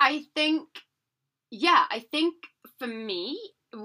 [0.00, 0.68] I think,
[1.50, 2.34] yeah, I think
[2.78, 3.38] for me,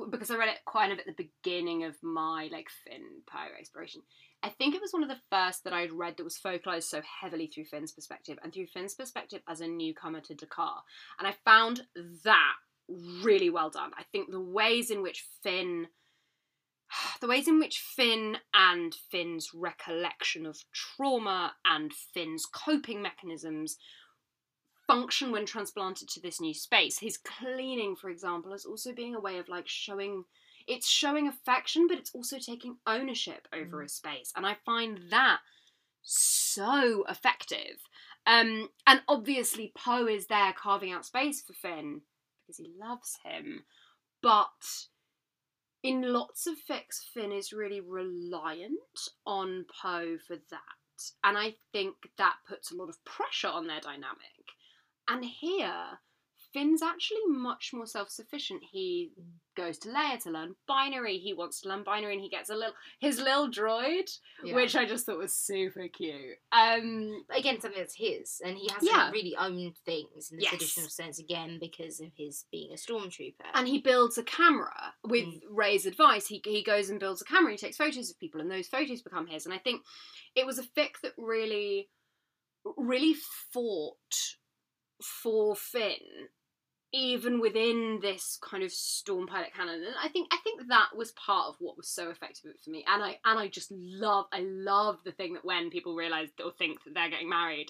[0.10, 4.02] because I read it kind of at the beginning of my like Finn Poe exploration,
[4.42, 7.02] I think it was one of the first that I'd read that was focalized so
[7.22, 10.82] heavily through Finn's perspective and through Finn's perspective as a newcomer to D'Qar.
[11.20, 11.82] And I found
[12.24, 12.54] that
[13.22, 13.92] really well done.
[13.98, 15.88] I think the ways in which Finn
[17.22, 23.78] the ways in which Finn and Finn's recollection of trauma and Finn's coping mechanisms
[24.88, 27.00] function when transplanted to this new space.
[27.00, 30.24] His cleaning, for example, is also being a way of like showing
[30.70, 33.86] it's showing affection, but it's also taking ownership over Mm.
[33.86, 34.32] a space.
[34.36, 35.42] And I find that
[36.02, 37.82] so effective.
[38.26, 42.04] Um, and obviously Poe is there carving out space for Finn
[42.42, 43.66] because he loves him.
[44.22, 44.88] But
[45.82, 51.14] in lots of fics, Finn is really reliant on Poe for that.
[51.24, 54.54] And I think that puts a lot of pressure on their dynamic.
[55.08, 56.00] And here,
[56.52, 58.64] Finn's actually much more self sufficient.
[58.72, 59.12] He
[59.56, 61.18] goes to Leia to learn binary.
[61.18, 64.10] He wants to learn binary and he gets a little his little droid,
[64.44, 64.56] Yeah.
[64.56, 66.38] which I just thought was super cute.
[66.52, 69.12] Um again, something that's his, and he hasn't Yeah.
[69.12, 70.52] really owned things in the Yes.
[70.52, 73.36] traditional sense again because of his being a stormtrooper.
[73.54, 75.42] and he builds a camera with Mm.
[75.50, 76.28] Rey's advice.
[76.28, 77.52] He he goes and builds a camera.
[77.52, 79.46] He takes photos of people, and those photos become his.
[79.46, 79.84] And I think
[80.36, 81.90] it was a fic that really,
[82.78, 84.36] really fought
[85.02, 86.30] for Finn,
[86.94, 89.84] even within this kind of storm pilot canon.
[89.86, 92.86] And I think I think that was part of what was so effective for me.
[92.88, 96.52] And I and I just love I love the thing that when people realize or
[96.52, 97.68] think that they're getting married,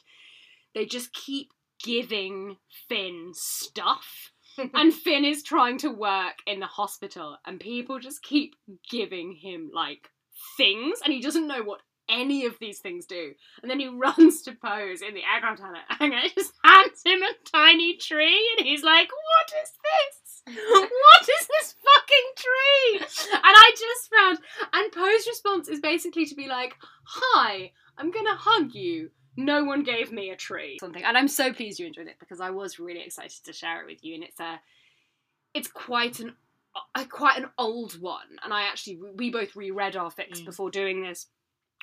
[0.73, 1.51] they just keep
[1.83, 4.31] giving Finn stuff
[4.73, 8.55] and Finn is trying to work in the hospital, and people just keep
[8.89, 10.09] giving him like
[10.57, 13.33] things, and he doesn't know what any of these things do.
[13.61, 17.97] And then he runs to Poe's in the hangar and just hands him a tiny
[17.97, 20.15] tree, and he's like, "What is this?
[20.55, 24.39] What is this fucking tree?" And I just found,
[24.73, 29.83] and Poe's response is basically to be like, "Hi, I'm gonna hug you." No one
[29.83, 30.77] gave me a tree.
[30.81, 33.81] Something, and I'm so pleased you enjoyed it because I was really excited to share
[33.81, 34.15] it with you.
[34.15, 34.59] And it's a,
[35.53, 36.35] it's quite an,
[36.95, 38.37] a, quite an old one.
[38.43, 40.45] And I actually, we both reread our fix Mm.
[40.45, 41.27] before doing this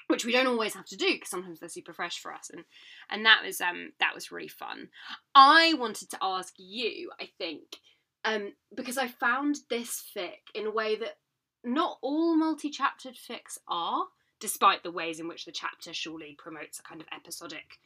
[0.09, 2.64] which we don't always have to do because sometimes they're super fresh for us and
[3.11, 4.88] and that was um that was really fun.
[5.35, 7.77] I wanted to ask you i think
[8.25, 11.16] um because i found this fic in a way that
[11.64, 14.07] not all multi-chaptered fics are
[14.40, 17.79] despite the ways in which the chapter surely promotes a kind of episodic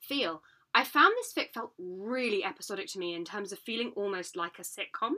[0.00, 0.42] feel.
[0.74, 4.58] I found this fic felt really episodic to me in terms of feeling almost like
[4.58, 5.12] a sitcom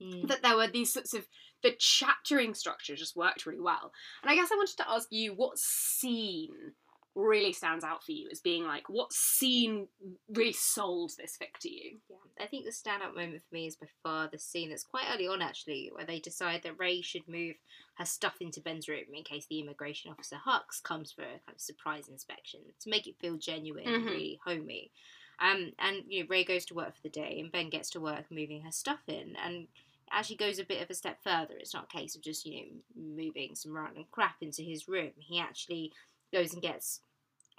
[0.00, 0.26] Mm.
[0.28, 1.26] that there were these sorts of
[1.62, 3.92] the chaptering structure just worked really well.
[4.22, 6.72] And I guess I wanted to ask you what scene
[7.14, 9.88] really stands out for you as being like what scene
[10.28, 11.98] really sold this fic to you?
[12.10, 15.06] Yeah, I think the standout moment for me is by far the scene that's quite
[15.12, 17.56] early on actually, where they decide that Rey should move
[17.96, 21.54] her stuff into Ben's room in case the immigration officer Hux comes for a kind
[21.54, 24.08] of surprise inspection to make it feel genuine and Mhm.
[24.10, 24.92] really homey.
[25.38, 28.00] Um, and you know, Rey goes to work for the day, and Ben gets to
[28.00, 29.68] work moving her stuff in, and
[30.12, 31.54] actually goes a bit of a step further.
[31.58, 35.12] It's not a case of just you know moving some random crap into his room.
[35.18, 35.92] He actually
[36.32, 37.00] goes and gets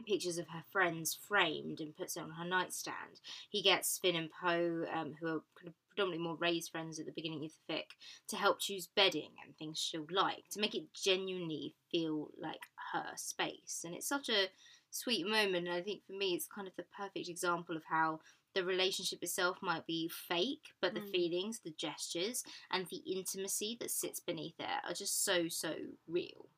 [0.06, 3.22] pictures of her friends framed and puts it on her nightstand.
[3.50, 7.06] He gets Finn and Poe, um, who are kind of predominantly more Rey's friends at
[7.06, 7.86] the beginning of the fic,
[8.28, 12.62] to help choose bedding and things she'll like to make it genuinely feel like
[12.94, 13.82] her space.
[13.86, 14.48] And it's such a
[14.92, 15.68] sweet moment.
[15.68, 18.20] And I think for me, it's kind of the perfect example of how
[18.56, 21.12] the relationship itself might be fake, but the Mm.
[21.12, 25.76] feelings, the gestures, and the intimacy that sits beneath it are just so, so
[26.08, 26.50] real.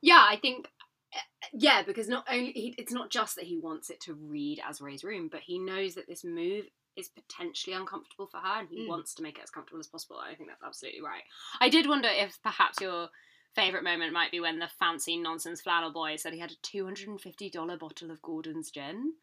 [0.00, 0.68] Yeah, I think
[1.14, 1.18] uh,
[1.52, 4.80] yeah, because not only he, it's not just that he wants it to read as
[4.80, 8.80] Rey's room, but he knows that this move is potentially uncomfortable for her, and he
[8.80, 8.86] Mm.
[8.86, 10.18] wants to make it as comfortable as possible.
[10.18, 11.22] I think that's absolutely right.
[11.60, 13.08] I did wonder if perhaps your
[13.56, 16.84] favorite moment might be when the fancy nonsense flannel boy said he had a two
[16.84, 19.14] hundred and fifty dollar bottle of Gordon's gin.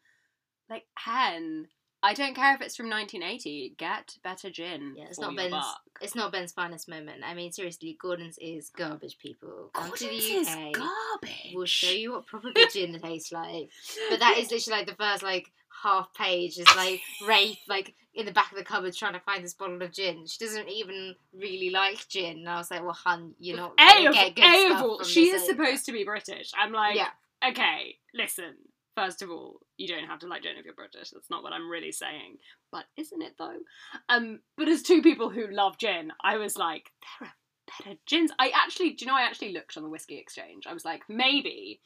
[0.68, 1.68] Like, hen,
[2.02, 3.74] I don't care if it's from nineteen eighty.
[3.78, 4.94] Get better gin.
[4.96, 5.52] Yeah, it's not Ben's.
[5.52, 5.80] buck.
[6.02, 7.22] It's not Ben's finest moment.
[7.24, 9.18] I mean, seriously, Gordon's is garbage.
[9.18, 11.52] People come to Gordon's the is garbage.
[11.54, 13.70] We'll show you what proper good gin tastes like.
[14.10, 15.50] But that is literally like the first like
[15.82, 19.44] half page is like rape, like in the back of the cupboard trying to find
[19.44, 20.26] this bottle of gin.
[20.26, 22.38] She doesn't even really like gin.
[22.38, 24.82] And I was like, well, hun, you're not A of, get good A of stuff
[24.82, 26.52] all, she is supposed to be British.
[26.56, 27.08] I'm like, Yeah.
[27.46, 28.54] okay, listen.
[28.96, 31.10] First of all, you don't have to like gin if you're British.
[31.10, 32.36] That's not what I'm really saying.
[32.70, 33.58] But isn't it though?
[34.08, 37.34] Um, but as two people who love gin, I was like, there are
[37.84, 38.30] better gins.
[38.38, 40.68] I actually, do you know, I actually looked on the whiskey exchange.
[40.68, 41.80] I was like, maybe,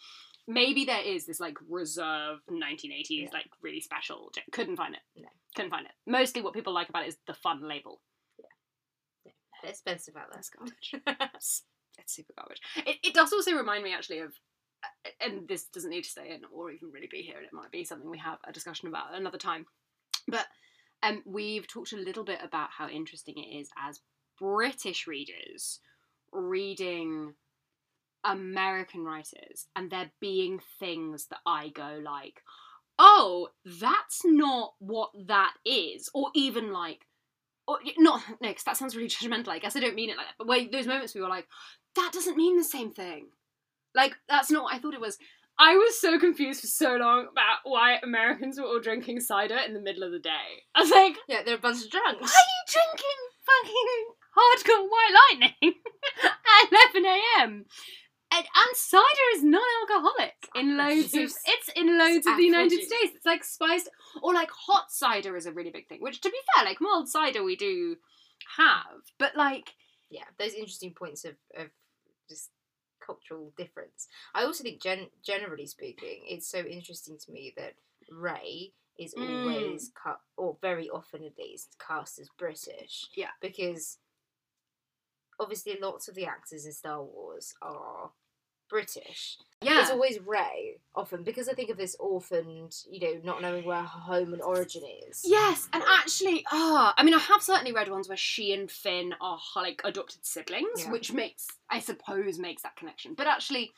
[0.48, 3.28] maybe there is this like reserve 1980s Yeah.
[3.32, 4.32] like really special.
[4.50, 5.00] Couldn't find it.
[5.16, 5.28] No.
[5.54, 5.92] Couldn't find it.
[6.06, 8.00] Mostly, what people like about it is the fun label.
[9.62, 10.37] They're expensive out there.
[10.37, 10.94] That's garbage.
[11.34, 11.62] it's
[11.98, 12.61] it's super garbage.
[12.76, 14.32] It, it does also remind me actually of,
[15.20, 17.72] and this doesn't need to stay in or even really be here, and it might
[17.72, 19.66] be something we have a discussion about another time.
[20.28, 20.46] But
[21.02, 24.00] um, we've talked a little bit about how interesting it is as
[24.38, 25.80] British readers
[26.32, 27.34] reading
[28.24, 32.42] American writers and there being things that I go like,
[32.98, 37.07] oh, that's not what that is, or even like
[37.68, 39.48] or not no, because that sounds really judgmental.
[39.48, 40.35] I guess I don't mean it like that.
[40.38, 41.46] But wait, those moments we were like,
[41.94, 43.26] that doesn't mean the same thing.
[43.94, 45.18] Like that's not what I thought it was.
[45.61, 49.74] I was so confused for so long about why Americans were all drinking cider in
[49.74, 50.31] the middle of the day.
[50.74, 52.20] I was like, Yeah, they're a bunch of drunks.
[52.20, 54.04] why are you drinking fucking
[54.37, 55.74] hardcore white lightning
[56.24, 57.64] at 11 a.m.?
[58.38, 62.70] And, and cider is non-alcoholic in loads of it's in loads It's of the United
[62.70, 62.87] juice.
[62.87, 63.12] States.
[63.16, 63.88] It's like spiced
[64.22, 65.98] or like hot cider is a really big thing.
[66.01, 67.96] Which to be fair, like mulled cider we do
[68.57, 69.74] have, but like
[70.11, 71.66] yeah, those interesting points of, of
[72.29, 72.51] just
[73.05, 74.07] cultural difference.
[74.35, 77.74] I also think, gen- generally speaking, it's so interesting to me that
[78.11, 79.42] Rey is Mm.
[79.42, 83.09] always cut, or very often at least, cast as British.
[83.16, 83.31] Yeah.
[83.40, 83.98] Because
[85.41, 88.11] obviously lots of the actors in Star Wars are
[88.69, 89.37] British.
[89.62, 93.64] yeah, It's always Rey, often, because I think of this orphaned, you know, not knowing
[93.64, 95.23] where her home and origin is.
[95.25, 99.14] Yes, and actually, ah, I mean, I have certainly read ones where she and Finn
[99.21, 100.93] are like adopted siblings, Yeah.
[100.93, 103.14] which makes, I suppose, makes that connection.
[103.14, 103.73] But actually,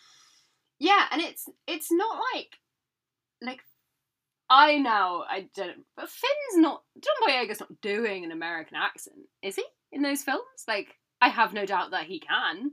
[0.79, 2.57] yeah, and it's it's not like
[3.43, 3.61] like
[4.49, 9.57] I know I don't, but Finn's not John Boyega's not doing an American accent, is
[9.57, 9.65] he?
[9.93, 12.73] In those films, like I have no doubt that he can.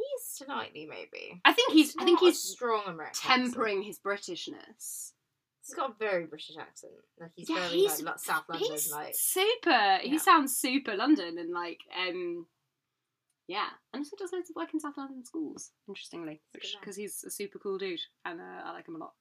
[0.00, 1.40] He's slightly maybe.
[1.44, 1.94] I think he's.
[1.98, 3.04] I think he's strong American.
[3.06, 3.44] accent.
[3.44, 5.12] tempering his Britishness.
[5.66, 6.92] He's got a very British accent.
[7.20, 8.68] Like he's Yeah, very he's- like, South London.
[8.70, 9.98] He's Like super.
[10.02, 10.18] He Yeah.
[10.18, 12.46] sounds super London and like um.
[13.46, 15.72] Yeah, and also does loads of work in South London schools.
[15.88, 16.80] Interestingly, That's a good man.
[16.82, 19.12] because he's a super cool dude, and uh, I like him a lot.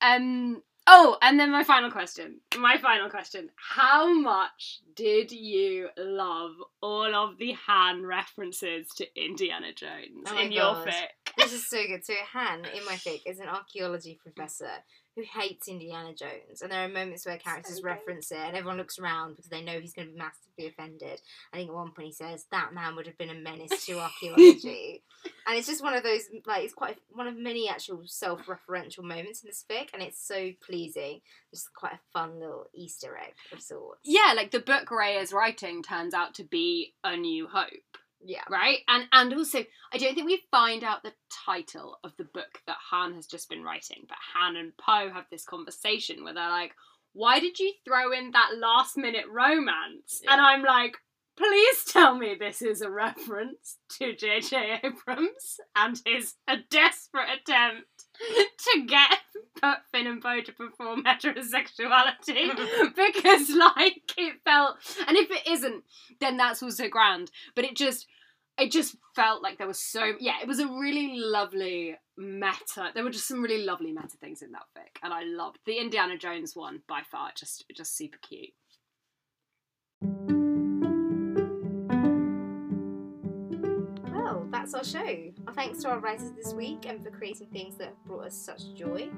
[0.00, 0.62] Um.
[0.86, 2.40] Oh, and then my final question.
[2.58, 3.50] My final question.
[3.56, 10.50] How much did you love all of the Han references to Indiana Jones Oh in
[10.50, 10.88] your God.
[10.88, 11.34] fic?
[11.38, 12.04] this is so good.
[12.04, 14.70] So Han in my fic is an archaeology professor
[15.16, 18.78] who hates Indiana Jones, and there are moments where characters So reference it, and everyone
[18.78, 21.20] looks around because they know he's going to be massively offended.
[21.52, 23.98] I think at one point he says that man would have been a menace to
[23.98, 25.02] archaeology,
[25.46, 29.42] and it's just one of those like it's quite one of many actual self-referential moments
[29.42, 31.20] in this fic, and it's so pleasing.
[31.52, 34.00] Just quite a fun little Easter egg of sorts.
[34.04, 37.68] Yeah, like the book Rey is writing turns out to be A New Hope.
[38.24, 38.42] Yeah.
[38.50, 38.78] right?
[38.88, 41.12] And and also, I don't think we find out the
[41.46, 45.26] title of the book that Han has just been writing, but Han and Poe have
[45.30, 46.72] this conversation where they're like,
[47.12, 50.96] "Why did you throw in that last minute romance?" And I'm like.
[51.34, 54.80] Please tell me this is a reference to J.J.
[54.84, 58.04] Abrams and his a desperate attempt
[58.74, 59.18] to get
[60.06, 62.54] And Poe to perform heterosexuality
[62.96, 64.76] because, like, it felt,
[65.06, 65.84] and if it isn't,
[66.20, 67.30] then that's also grand.
[67.54, 68.06] But it just,
[68.58, 73.02] it just felt like there was so yeah it was a really lovely meta there
[73.02, 76.16] were just some really lovely meta things in that fic and i loved the indiana
[76.18, 78.50] jones one by far just just super cute
[84.32, 85.32] Well, that's our show.
[85.46, 88.34] Our thanks to our writers this week and for creating things that have brought us
[88.34, 89.10] such joy.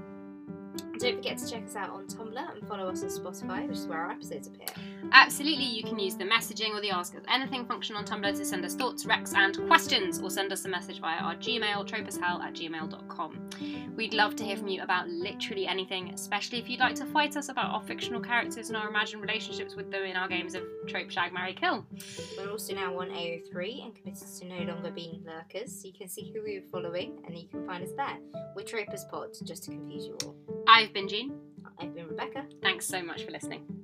[0.99, 3.86] Don't forget to check us out on Tumblr and follow us on Spotify, which is
[3.86, 4.66] where our episodes appear.
[5.12, 8.45] absolutely you can use the messaging or the ask us anything function on tumblr to
[8.45, 12.40] send us thoughts recs and questions or send us a message via our gmail tropashell
[12.42, 13.51] at gmail.com
[13.97, 17.36] we'd love to hear from you about literally anything especially if you'd like to fight
[17.36, 20.62] us about our fictional characters and our imagined relationships with them in our games of
[20.86, 21.84] trope shag marry kill
[22.38, 26.09] We're also now on AO3 and committed to no longer being lurkers, so you can
[26.09, 28.18] see who we were following and you can find us there.
[28.57, 30.36] We're Tropers Pod, just to confuse you all.
[30.85, 31.32] I've been jean
[31.78, 32.47] I've been Rebecca.
[32.62, 33.84] Thanks so much for listening.